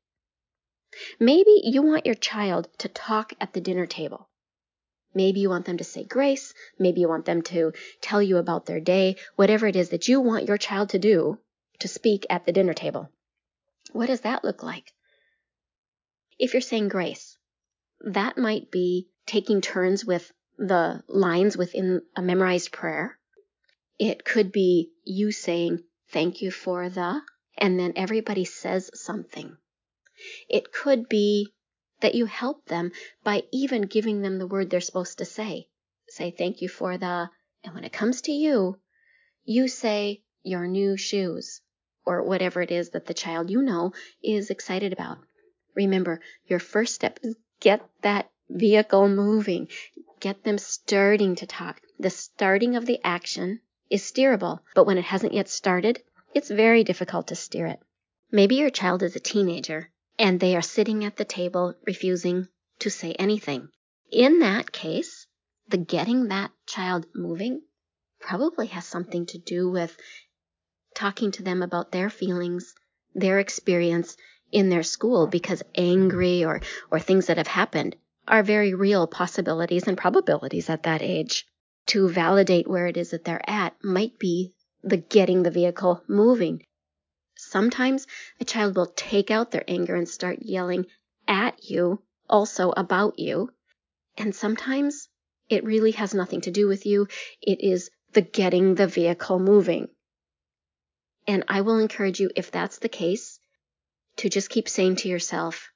Maybe 1.20 1.62
you 1.64 1.82
want 1.82 2.06
your 2.06 2.16
child 2.16 2.68
to 2.78 2.88
talk 2.88 3.34
at 3.42 3.54
the 3.54 3.62
dinner 3.62 3.88
table. 3.88 4.30
Maybe 5.16 5.40
you 5.40 5.50
want 5.50 5.66
them 5.66 5.78
to 5.78 5.84
say 5.84 6.04
grace. 6.04 6.54
Maybe 6.78 7.02
you 7.02 7.10
want 7.10 7.26
them 7.26 7.42
to 7.44 7.74
tell 8.02 8.22
you 8.22 8.38
about 8.38 8.66
their 8.66 8.80
day, 8.80 9.16
whatever 9.38 9.66
it 9.66 9.76
is 9.76 9.90
that 9.90 10.08
you 10.08 10.22
want 10.22 10.48
your 10.48 10.58
child 10.58 10.90
to 10.90 11.00
do 11.00 11.40
to 11.80 11.88
speak 11.88 12.28
at 12.30 12.46
the 12.46 12.52
dinner 12.52 12.74
table. 12.74 13.10
What 13.92 14.08
does 14.08 14.22
that 14.22 14.44
look 14.44 14.62
like? 14.62 14.94
If 16.38 16.54
you're 16.54 16.62
saying 16.62 16.90
grace, 16.90 17.38
that 18.02 18.38
might 18.38 18.70
be 18.70 19.08
taking 19.26 19.62
turns 19.62 20.06
with 20.06 20.32
the 20.58 21.04
lines 21.08 21.58
within 21.58 22.02
a 22.16 22.22
memorized 22.22 22.72
prayer. 22.72 23.18
It 23.98 24.26
could 24.26 24.52
be 24.52 24.92
you 25.06 25.32
saying, 25.32 25.84
thank 26.10 26.42
you 26.42 26.52
for 26.52 26.90
the, 26.90 27.22
and 27.58 27.80
then 27.80 27.94
everybody 27.96 28.44
says 28.44 28.92
something. 28.94 29.56
It 30.50 30.74
could 30.74 31.08
be 31.08 31.54
that 32.02 32.16
you 32.16 32.26
help 32.26 32.66
them 32.66 32.92
by 33.24 33.44
even 33.54 33.84
giving 33.84 34.22
them 34.22 34.38
the 34.38 34.48
word 34.48 34.70
they're 34.70 34.82
supposed 34.82 35.20
to 35.20 35.26
say. 35.26 35.70
Say 36.10 36.32
thank 36.32 36.62
you 36.62 36.68
for 36.68 36.98
the, 36.98 37.30
and 37.64 37.74
when 37.74 37.86
it 37.86 37.94
comes 37.94 38.22
to 38.24 38.32
you, 38.32 38.80
you 39.46 39.68
say 39.68 40.24
your 40.44 40.68
new 40.68 40.98
shoes 40.98 41.62
or 42.06 42.22
whatever 42.24 42.62
it 42.62 42.72
is 42.72 42.90
that 42.92 43.06
the 43.06 43.14
child 43.14 43.50
you 43.50 43.62
know 43.62 43.94
is 44.22 44.50
excited 44.50 44.92
about. 44.94 45.20
Remember, 45.74 46.22
your 46.46 46.60
first 46.60 46.96
step 46.96 47.20
is 47.24 47.36
get 47.60 47.82
that 48.02 48.30
vehicle 48.50 49.08
moving. 49.08 49.70
Get 50.20 50.44
them 50.44 50.58
starting 50.58 51.36
to 51.36 51.48
talk. 51.48 51.82
The 52.00 52.10
starting 52.10 52.76
of 52.76 52.86
the 52.86 53.00
action 53.04 53.62
is 53.90 54.04
steerable, 54.04 54.60
but 54.74 54.86
when 54.86 54.98
it 54.98 55.06
hasn't 55.06 55.34
yet 55.34 55.48
started, 55.48 56.02
it's 56.34 56.50
very 56.50 56.84
difficult 56.84 57.28
to 57.28 57.36
steer 57.36 57.68
it. 57.68 57.80
Maybe 58.32 58.56
your 58.56 58.70
child 58.70 59.04
is 59.04 59.16
a 59.16 59.20
teenager 59.20 59.90
and 60.18 60.40
they 60.40 60.56
are 60.56 60.62
sitting 60.62 61.06
at 61.06 61.18
the 61.18 61.26
table 61.26 61.76
refusing 61.86 62.48
to 62.80 62.90
say 62.90 63.14
anything. 63.14 63.70
In 64.12 64.40
that 64.40 64.72
case, 64.72 65.28
the 65.68 65.78
getting 65.78 66.28
that 66.28 66.52
child 66.66 67.06
moving 67.14 67.62
probably 68.20 68.68
has 68.68 68.86
something 68.86 69.26
to 69.28 69.38
do 69.38 69.70
with 69.70 69.96
talking 70.96 71.32
to 71.32 71.44
them 71.44 71.62
about 71.62 71.92
their 71.92 72.10
feelings, 72.10 72.74
their 73.14 73.40
experience 73.40 74.16
in 74.52 74.70
their 74.70 74.84
school 74.84 75.28
because 75.28 75.64
angry 75.76 76.46
or, 76.46 76.62
or 76.92 77.00
things 77.00 77.28
that 77.28 77.38
have 77.38 77.48
happened 77.48 77.96
are 78.28 78.44
very 78.44 78.74
real 78.74 79.06
possibilities 79.08 79.88
and 79.88 79.98
probabilities 79.98 80.70
at 80.70 80.84
that 80.84 81.02
age. 81.02 81.46
To 81.88 82.10
validate 82.10 82.68
where 82.68 82.88
it 82.88 82.98
is 82.98 83.12
that 83.12 83.26
they're 83.26 83.48
at 83.50 83.76
might 83.84 84.18
be 84.18 84.54
the 84.84 84.98
getting 84.98 85.44
the 85.44 85.52
vehicle 85.52 86.04
moving. 86.08 86.64
Sometimes 87.36 88.08
a 88.40 88.46
child 88.46 88.76
will 88.76 88.88
take 88.88 89.30
out 89.30 89.52
their 89.52 89.64
anger 89.68 89.96
and 89.96 90.08
start 90.08 90.40
yelling 90.42 90.86
at 91.28 91.70
you, 91.70 92.02
also 92.30 92.72
about 92.72 93.20
you. 93.20 93.52
And 94.18 94.34
sometimes 94.34 95.10
it 95.50 95.64
really 95.64 95.92
has 95.92 96.14
nothing 96.14 96.42
to 96.42 96.52
do 96.52 96.68
with 96.68 96.86
you. 96.86 97.08
It 97.42 97.62
is 97.62 97.90
the 98.14 98.22
getting 98.22 98.76
the 98.76 98.88
vehicle 98.88 99.40
moving. 99.40 99.90
And 101.28 101.44
I 101.48 101.62
will 101.62 101.80
encourage 101.80 102.20
you, 102.20 102.32
if 102.36 102.52
that's 102.52 102.80
the 102.80 102.90
case, 102.90 103.40
to 104.18 104.30
just 104.30 104.50
keep 104.50 104.70
saying 104.70 104.98
to 104.98 105.10
yourself, 105.10 105.70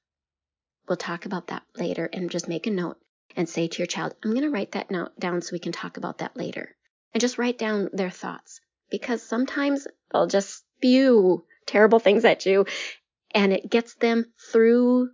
we'll 0.87 0.97
talk 0.97 1.25
about 1.25 1.47
that 1.47 1.63
later, 1.75 2.09
and 2.11 2.29
just 2.29 2.47
make 2.47 2.65
a 2.65 2.71
note 2.71 2.97
and 3.39 3.47
say 3.47 3.69
to 3.69 3.77
your 3.77 3.87
child, 3.87 4.13
I'm 4.21 4.31
going 4.31 4.43
to 4.43 4.49
write 4.49 4.73
that 4.73 4.91
note 4.91 5.17
down 5.17 5.41
so 5.41 5.53
we 5.53 5.59
can 5.59 5.71
talk 5.71 5.95
about 5.95 6.17
that 6.17 6.35
later. 6.35 6.75
And 7.13 7.21
just 7.21 7.37
write 7.37 7.57
down 7.57 7.89
their 7.93 8.09
thoughts 8.09 8.59
because 8.91 9.23
sometimes 9.23 9.87
they'll 10.11 10.27
just 10.27 10.65
spew 10.75 11.45
terrible 11.65 11.99
things 11.99 12.25
at 12.25 12.45
you 12.45 12.65
and 13.31 13.53
it 13.53 13.69
gets 13.69 13.95
them 13.95 14.25
through 14.51 15.11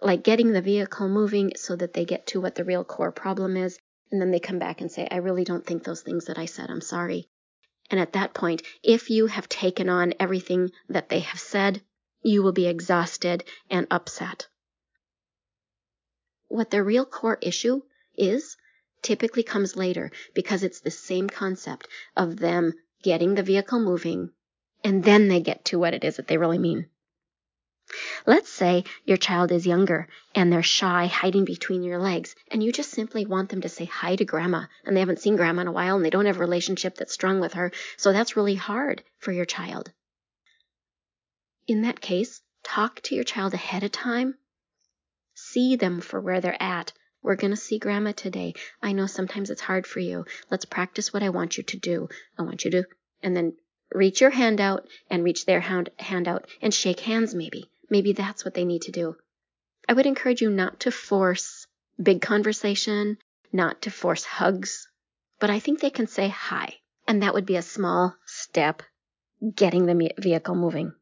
like 0.00 0.22
getting 0.22 0.52
the 0.52 0.62
vehicle 0.62 1.08
moving 1.08 1.54
so 1.56 1.74
that 1.74 1.92
they 1.92 2.04
get 2.04 2.28
to 2.28 2.40
what 2.40 2.54
the 2.54 2.64
real 2.64 2.84
core 2.84 3.10
problem 3.10 3.56
is. 3.56 3.76
And 4.12 4.20
then 4.20 4.30
they 4.30 4.38
come 4.38 4.60
back 4.60 4.80
and 4.80 4.92
say, 4.92 5.08
I 5.10 5.16
really 5.16 5.42
don't 5.42 5.66
think 5.66 5.82
those 5.82 6.02
things 6.02 6.26
that 6.26 6.38
I 6.38 6.44
said. 6.44 6.70
I'm 6.70 6.80
sorry. 6.80 7.28
And 7.90 7.98
at 7.98 8.12
that 8.12 8.32
point, 8.32 8.62
if 8.84 9.10
you 9.10 9.26
have 9.26 9.48
taken 9.48 9.88
on 9.88 10.14
everything 10.20 10.70
that 10.88 11.08
they 11.08 11.20
have 11.20 11.40
said, 11.40 11.82
you 12.22 12.44
will 12.44 12.52
be 12.52 12.68
exhausted 12.68 13.42
and 13.68 13.88
upset. 13.90 14.46
What 16.48 16.70
the 16.70 16.82
real 16.82 17.04
core 17.04 17.38
issue 17.40 17.82
is 18.16 18.56
typically 19.02 19.42
comes 19.42 19.76
later 19.76 20.10
because 20.34 20.62
it's 20.62 20.80
the 20.80 20.90
same 20.90 21.28
concept 21.28 21.88
of 22.16 22.36
them 22.36 22.72
getting 23.02 23.34
the 23.34 23.42
vehicle 23.42 23.80
moving 23.80 24.30
and 24.82 25.04
then 25.04 25.28
they 25.28 25.40
get 25.40 25.64
to 25.66 25.78
what 25.78 25.94
it 25.94 26.04
is 26.04 26.16
that 26.16 26.28
they 26.28 26.38
really 26.38 26.58
mean. 26.58 26.88
Let's 28.26 28.48
say 28.48 28.84
your 29.04 29.16
child 29.16 29.52
is 29.52 29.66
younger 29.66 30.08
and 30.34 30.52
they're 30.52 30.62
shy, 30.62 31.06
hiding 31.06 31.44
between 31.44 31.84
your 31.84 31.98
legs, 31.98 32.34
and 32.50 32.62
you 32.62 32.72
just 32.72 32.90
simply 32.90 33.26
want 33.26 33.48
them 33.48 33.60
to 33.60 33.68
say 33.68 33.84
hi 33.84 34.16
to 34.16 34.24
grandma, 34.24 34.64
and 34.84 34.96
they 34.96 35.00
haven't 35.00 35.20
seen 35.20 35.36
grandma 35.36 35.62
in 35.62 35.68
a 35.68 35.72
while 35.72 35.94
and 35.96 36.04
they 36.04 36.10
don't 36.10 36.26
have 36.26 36.36
a 36.36 36.40
relationship 36.40 36.96
that's 36.96 37.12
strong 37.12 37.38
with 37.38 37.52
her, 37.52 37.70
so 37.96 38.12
that's 38.12 38.36
really 38.36 38.56
hard 38.56 39.04
for 39.18 39.30
your 39.30 39.44
child. 39.44 39.92
In 41.68 41.82
that 41.82 42.00
case, 42.00 42.42
talk 42.64 43.00
to 43.02 43.14
your 43.14 43.24
child 43.24 43.54
ahead 43.54 43.84
of 43.84 43.92
time. 43.92 44.36
See 45.52 45.76
them 45.76 46.00
for 46.00 46.20
where 46.20 46.40
they're 46.40 46.62
at. 46.62 46.92
We're 47.22 47.36
going 47.36 47.52
to 47.52 47.56
see 47.56 47.78
grandma 47.78 48.12
today. 48.12 48.54
I 48.82 48.92
know 48.92 49.06
sometimes 49.06 49.50
it's 49.50 49.60
hard 49.60 49.86
for 49.86 50.00
you. 50.00 50.24
Let's 50.50 50.64
practice 50.64 51.12
what 51.12 51.22
I 51.22 51.30
want 51.30 51.56
you 51.56 51.62
to 51.64 51.76
do. 51.76 52.08
I 52.38 52.42
want 52.42 52.64
you 52.64 52.70
to, 52.72 52.84
and 53.22 53.36
then 53.36 53.56
reach 53.92 54.20
your 54.20 54.30
hand 54.30 54.60
out 54.60 54.88
and 55.10 55.24
reach 55.24 55.46
their 55.46 55.60
hand, 55.60 55.90
hand 55.98 56.26
out 56.28 56.46
and 56.60 56.72
shake 56.72 57.00
hands 57.00 57.34
maybe 57.34 57.70
Maybe 57.88 58.12
that's 58.12 58.44
what 58.44 58.54
they 58.54 58.64
need 58.64 58.82
to 58.82 58.92
do. 58.92 59.16
I 59.88 59.92
would 59.92 60.06
encourage 60.06 60.42
you 60.42 60.50
not 60.50 60.80
to 60.80 60.90
force 60.90 61.66
big 62.00 62.20
conversation, 62.20 63.18
not 63.52 63.82
to 63.82 63.90
force 63.90 64.24
hugs, 64.24 64.88
but 65.38 65.50
I 65.50 65.60
think 65.60 65.80
they 65.80 65.90
can 65.90 66.08
say 66.08 66.28
hi, 66.28 66.74
and 67.06 67.22
that 67.22 67.34
would 67.34 67.46
be 67.46 67.56
a 67.56 67.62
small 67.62 68.16
step 68.26 68.82
getting 69.54 69.86
the 69.86 70.10
vehicle 70.18 70.56
moving. 70.56 70.92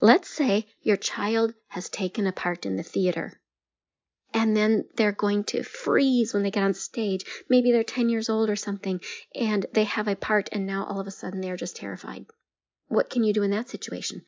Let's 0.00 0.30
say 0.30 0.66
your 0.82 0.96
child 0.96 1.52
has 1.68 1.88
taken 1.88 2.26
a 2.26 2.32
part 2.32 2.64
in 2.64 2.76
the 2.76 2.82
theater 2.82 3.39
and 4.32 4.56
then 4.56 4.84
they're 4.96 5.12
going 5.12 5.44
to 5.44 5.62
freeze 5.62 6.32
when 6.32 6.42
they 6.42 6.50
get 6.50 6.62
on 6.62 6.74
stage. 6.74 7.24
Maybe 7.48 7.72
they're 7.72 7.84
10 7.84 8.08
years 8.08 8.28
old 8.28 8.48
or 8.50 8.56
something 8.56 9.00
and 9.34 9.66
they 9.72 9.84
have 9.84 10.08
a 10.08 10.16
part 10.16 10.48
and 10.52 10.66
now 10.66 10.84
all 10.84 11.00
of 11.00 11.06
a 11.06 11.10
sudden 11.10 11.40
they're 11.40 11.56
just 11.56 11.76
terrified. 11.76 12.26
What 12.88 13.10
can 13.10 13.24
you 13.24 13.32
do 13.32 13.42
in 13.42 13.50
that 13.50 13.68
situation? 13.68 14.24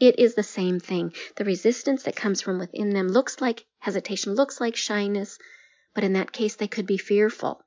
It 0.00 0.18
is 0.18 0.34
the 0.34 0.42
same 0.42 0.80
thing. 0.80 1.14
The 1.36 1.44
resistance 1.44 2.02
that 2.02 2.16
comes 2.16 2.40
from 2.40 2.58
within 2.58 2.90
them 2.90 3.08
looks 3.08 3.40
like 3.40 3.64
hesitation, 3.78 4.34
looks 4.34 4.60
like 4.60 4.76
shyness, 4.76 5.38
but 5.94 6.04
in 6.04 6.14
that 6.14 6.32
case, 6.32 6.56
they 6.56 6.68
could 6.68 6.86
be 6.86 6.98
fearful. 6.98 7.64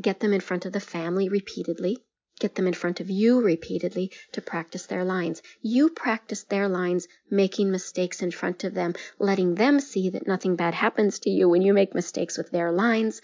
Get 0.00 0.20
them 0.20 0.32
in 0.32 0.40
front 0.40 0.64
of 0.64 0.72
the 0.72 0.80
family 0.80 1.28
repeatedly. 1.28 1.98
Get 2.42 2.56
them 2.56 2.66
in 2.66 2.74
front 2.74 2.98
of 2.98 3.08
you 3.08 3.40
repeatedly 3.40 4.10
to 4.32 4.42
practice 4.42 4.86
their 4.86 5.04
lines. 5.04 5.42
You 5.60 5.90
practice 5.90 6.42
their 6.42 6.68
lines, 6.68 7.06
making 7.30 7.70
mistakes 7.70 8.20
in 8.20 8.32
front 8.32 8.64
of 8.64 8.74
them, 8.74 8.94
letting 9.20 9.54
them 9.54 9.78
see 9.78 10.10
that 10.10 10.26
nothing 10.26 10.56
bad 10.56 10.74
happens 10.74 11.20
to 11.20 11.30
you 11.30 11.48
when 11.48 11.62
you 11.62 11.72
make 11.72 11.94
mistakes 11.94 12.36
with 12.36 12.50
their 12.50 12.72
lines. 12.72 13.22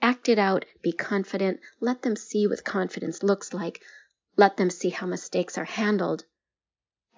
Act 0.00 0.28
it 0.28 0.38
out, 0.38 0.66
be 0.82 0.92
confident, 0.92 1.58
let 1.80 2.02
them 2.02 2.14
see 2.14 2.46
what 2.46 2.62
confidence 2.62 3.24
looks 3.24 3.52
like, 3.52 3.82
let 4.36 4.56
them 4.56 4.70
see 4.70 4.90
how 4.90 5.08
mistakes 5.08 5.58
are 5.58 5.64
handled 5.64 6.24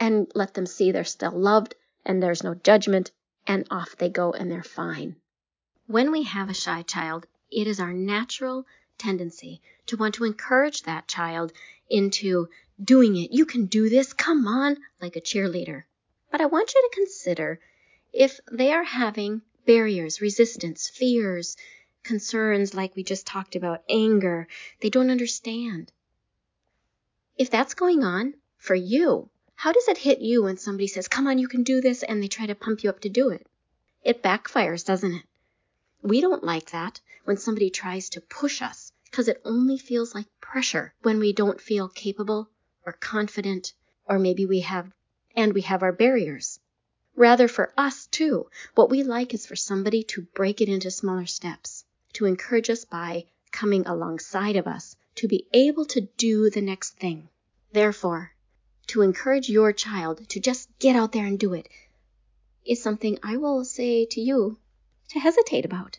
and 0.00 0.32
let 0.34 0.54
them 0.54 0.64
see 0.64 0.90
they're 0.90 1.04
still 1.04 1.38
loved 1.38 1.74
and 2.02 2.22
there's 2.22 2.42
no 2.42 2.54
judgment, 2.54 3.10
and 3.46 3.66
off 3.70 3.94
they 3.98 4.08
go 4.08 4.32
and 4.32 4.50
they're 4.50 4.62
fine. 4.62 5.16
When 5.86 6.12
we 6.12 6.22
have 6.22 6.48
a 6.48 6.54
shy 6.54 6.80
child, 6.80 7.26
it 7.50 7.66
is 7.66 7.78
our 7.78 7.92
natural 7.92 8.64
tendency 8.98 9.60
to 9.86 9.96
want 9.96 10.14
to 10.14 10.24
encourage 10.24 10.82
that 10.82 11.08
child 11.08 11.52
into 11.88 12.48
doing 12.82 13.16
it. 13.16 13.32
You 13.32 13.46
can 13.46 13.66
do 13.66 13.88
this, 13.88 14.12
come 14.12 14.46
on, 14.46 14.76
like 15.00 15.16
a 15.16 15.20
cheerleader. 15.20 15.84
But 16.30 16.40
I 16.40 16.46
want 16.46 16.74
you 16.74 16.80
to 16.80 16.96
consider 16.96 17.60
if 18.12 18.40
they 18.50 18.72
are 18.72 18.84
having 18.84 19.42
barriers, 19.66 20.20
resistance, 20.20 20.88
fears, 20.88 21.56
concerns 22.02 22.74
like 22.74 22.96
we 22.96 23.04
just 23.04 23.26
talked 23.26 23.56
about, 23.56 23.84
anger, 23.88 24.48
they 24.80 24.90
don't 24.90 25.10
understand. 25.10 25.92
If 27.36 27.50
that's 27.50 27.74
going 27.74 28.02
on 28.04 28.34
for 28.56 28.74
you, 28.74 29.30
how 29.54 29.72
does 29.72 29.88
it 29.88 29.98
hit 29.98 30.20
you 30.20 30.42
when 30.42 30.56
somebody 30.56 30.88
says, 30.88 31.08
Come 31.08 31.26
on, 31.26 31.38
you 31.38 31.48
can 31.48 31.62
do 31.62 31.80
this, 31.80 32.02
and 32.02 32.22
they 32.22 32.28
try 32.28 32.46
to 32.46 32.54
pump 32.54 32.82
you 32.82 32.90
up 32.90 33.00
to 33.00 33.08
do 33.08 33.30
it? 33.30 33.46
It 34.02 34.22
backfires, 34.22 34.84
doesn't 34.84 35.14
it? 35.14 35.22
We 36.02 36.20
don't 36.20 36.42
like 36.42 36.70
that 36.72 37.00
when 37.24 37.36
somebody 37.36 37.70
tries 37.70 38.08
to 38.10 38.20
push 38.20 38.62
us 38.62 38.92
because 39.04 39.28
it 39.28 39.40
only 39.44 39.78
feels 39.78 40.14
like 40.14 40.26
pressure 40.40 40.94
when 41.02 41.18
we 41.18 41.32
don't 41.32 41.60
feel 41.60 41.88
capable 41.88 42.48
or 42.86 42.92
confident, 42.92 43.72
or 44.06 44.18
maybe 44.18 44.46
we 44.46 44.60
have, 44.60 44.92
and 45.36 45.52
we 45.52 45.60
have 45.60 45.82
our 45.82 45.92
barriers. 45.92 46.58
Rather, 47.14 47.46
for 47.46 47.72
us 47.76 48.06
too, 48.06 48.48
what 48.74 48.90
we 48.90 49.02
like 49.02 49.34
is 49.34 49.46
for 49.46 49.54
somebody 49.54 50.02
to 50.02 50.22
break 50.34 50.60
it 50.60 50.68
into 50.68 50.90
smaller 50.90 51.26
steps, 51.26 51.84
to 52.12 52.24
encourage 52.24 52.70
us 52.70 52.84
by 52.84 53.26
coming 53.50 53.86
alongside 53.86 54.56
of 54.56 54.66
us, 54.66 54.96
to 55.14 55.28
be 55.28 55.46
able 55.52 55.84
to 55.84 56.00
do 56.16 56.48
the 56.48 56.62
next 56.62 56.98
thing. 56.98 57.28
Therefore, 57.72 58.32
to 58.88 59.02
encourage 59.02 59.48
your 59.48 59.72
child 59.72 60.28
to 60.30 60.40
just 60.40 60.68
get 60.78 60.96
out 60.96 61.12
there 61.12 61.26
and 61.26 61.38
do 61.38 61.52
it 61.52 61.68
is 62.64 62.82
something 62.82 63.18
I 63.22 63.36
will 63.36 63.64
say 63.64 64.06
to 64.06 64.20
you 64.20 64.58
to 65.08 65.20
hesitate 65.20 65.64
about. 65.64 65.98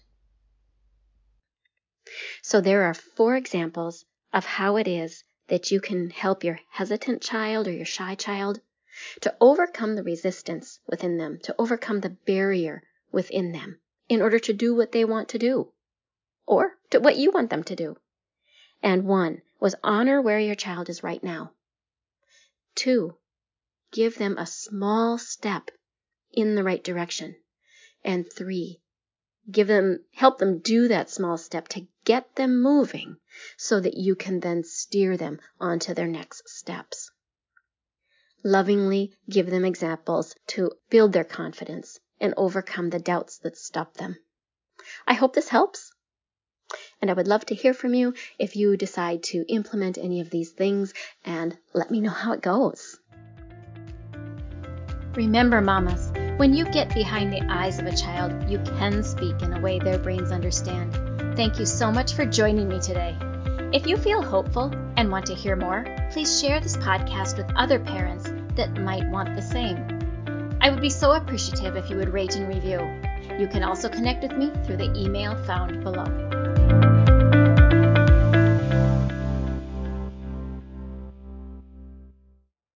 So 2.41 2.62
there 2.62 2.84
are 2.84 2.93
four 2.93 3.36
examples 3.36 4.05
of 4.32 4.46
how 4.46 4.77
it 4.77 4.88
is 4.88 5.24
that 5.48 5.72
you 5.72 5.82
can 5.82 6.10
help 6.10 6.43
your 6.43 6.60
hesitant 6.70 7.22
child 7.22 7.67
or 7.67 7.72
your 7.72 7.86
shy 7.86 8.15
child 8.15 8.62
to 9.22 9.36
overcome 9.41 9.96
the 9.96 10.03
resistance 10.03 10.79
within 10.88 11.17
them, 11.17 11.39
to 11.43 11.55
overcome 11.58 12.00
the 12.00 12.10
barrier 12.25 12.84
within 13.12 13.51
them 13.51 13.79
in 14.10 14.22
order 14.22 14.39
to 14.39 14.53
do 14.53 14.75
what 14.75 14.91
they 14.91 15.05
want 15.05 15.29
to 15.29 15.39
do 15.39 15.72
or 16.46 16.77
to 16.89 17.00
what 17.00 17.17
you 17.17 17.32
want 17.32 17.50
them 17.50 17.63
to 17.63 17.75
do. 17.75 17.98
And 18.82 19.05
one 19.05 19.41
was 19.60 19.75
honor 19.84 20.22
where 20.22 20.39
your 20.39 20.55
child 20.55 20.89
is 20.89 21.03
right 21.03 21.24
now. 21.24 21.53
Two, 22.75 23.17
give 23.91 24.17
them 24.17 24.38
a 24.38 24.46
small 24.46 25.17
step 25.17 25.72
in 26.32 26.55
the 26.55 26.63
right 26.63 26.84
direction. 26.84 27.36
And 28.03 28.25
three, 28.32 28.82
give 29.50 29.68
them, 29.68 30.00
help 30.14 30.38
them 30.38 30.60
do 30.60 30.88
that 30.88 31.10
small 31.10 31.38
step 31.38 31.68
to 31.70 31.88
get 32.06 32.36
them 32.36 32.62
moving 32.62 33.18
so 33.58 33.80
that 33.80 33.96
you 33.96 34.16
can 34.16 34.40
then 34.40 34.64
steer 34.64 35.18
them 35.18 35.40
onto 35.60 35.94
their 35.94 36.08
next 36.08 36.48
steps. 36.50 37.12
Lovingly 38.44 39.14
give 39.30 39.50
them 39.50 39.66
examples 39.66 40.36
to 40.48 40.72
build 40.90 41.14
their 41.14 41.24
confidence 41.24 42.00
and 42.20 42.34
overcome 42.38 42.90
the 42.90 43.00
doubts 43.00 43.38
that 43.40 43.58
stop 43.58 43.96
them. 43.96 44.18
I 45.08 45.14
hope 45.14 45.34
this 45.34 45.50
helps. 45.50 45.92
And 47.02 47.12
I 47.12 47.14
would 47.14 47.28
love 47.28 47.46
to 47.48 47.56
hear 47.56 47.74
from 47.74 47.94
you 47.94 48.14
if 48.40 48.56
you 48.56 48.78
decide 48.78 49.24
to 49.24 49.46
implement 49.48 49.98
any 49.98 50.22
of 50.22 50.30
these 50.30 50.52
things 50.52 50.94
and 51.26 51.58
let 51.74 51.92
me 51.92 52.02
know 52.02 52.10
how 52.10 52.34
it 52.34 52.42
goes. 52.42 52.98
Remember, 55.16 55.62
mamas, 55.62 56.12
when 56.38 56.54
you 56.54 56.66
get 56.66 56.94
behind 56.94 57.32
the 57.32 57.42
eyes 57.50 57.80
of 57.80 57.86
a 57.86 57.96
child, 57.96 58.50
you 58.50 58.60
can 58.78 59.04
speak 59.04 59.42
in 59.42 59.54
a 59.54 59.62
way 59.62 59.80
their 59.80 60.00
brains 60.00 60.32
understand. 60.32 60.94
Thank 61.36 61.60
you 61.60 61.66
so 61.66 61.92
much 61.92 62.13
for 62.13 62.25
joining 62.25 62.68
me 62.68 62.80
today. 62.80 63.16
If 63.72 63.88
you 63.88 63.98
feel 63.98 64.22
hopeful 64.22 64.74
and 64.98 65.12
want 65.12 65.25
to 65.28 65.36
hear 65.36 65.56
more, 65.56 65.86
please 66.12 66.40
share 66.40 66.60
this 66.60 66.78
podcast 66.78 67.38
with 67.38 67.56
other 67.56 67.80
parents 67.80 68.32
that 68.56 68.80
might 68.80 69.10
want 69.10 69.36
the 69.36 69.42
same. 69.42 69.78
I 70.62 70.70
would 70.70 70.82
be 70.82 70.90
so 70.90 71.13
appreciative 71.13 71.75
if 71.75 71.90
you 71.90 71.98
would 71.98 72.13
rate 72.13 72.36
and 72.36 72.48
review. 72.48 72.80
You 73.40 73.48
can 73.48 73.63
also 73.63 73.90
connect 73.90 74.24
with 74.24 74.38
me 74.38 74.52
through 74.66 74.78
the 74.78 74.94
email 74.96 75.36
found 75.46 75.84
below. 75.84 76.43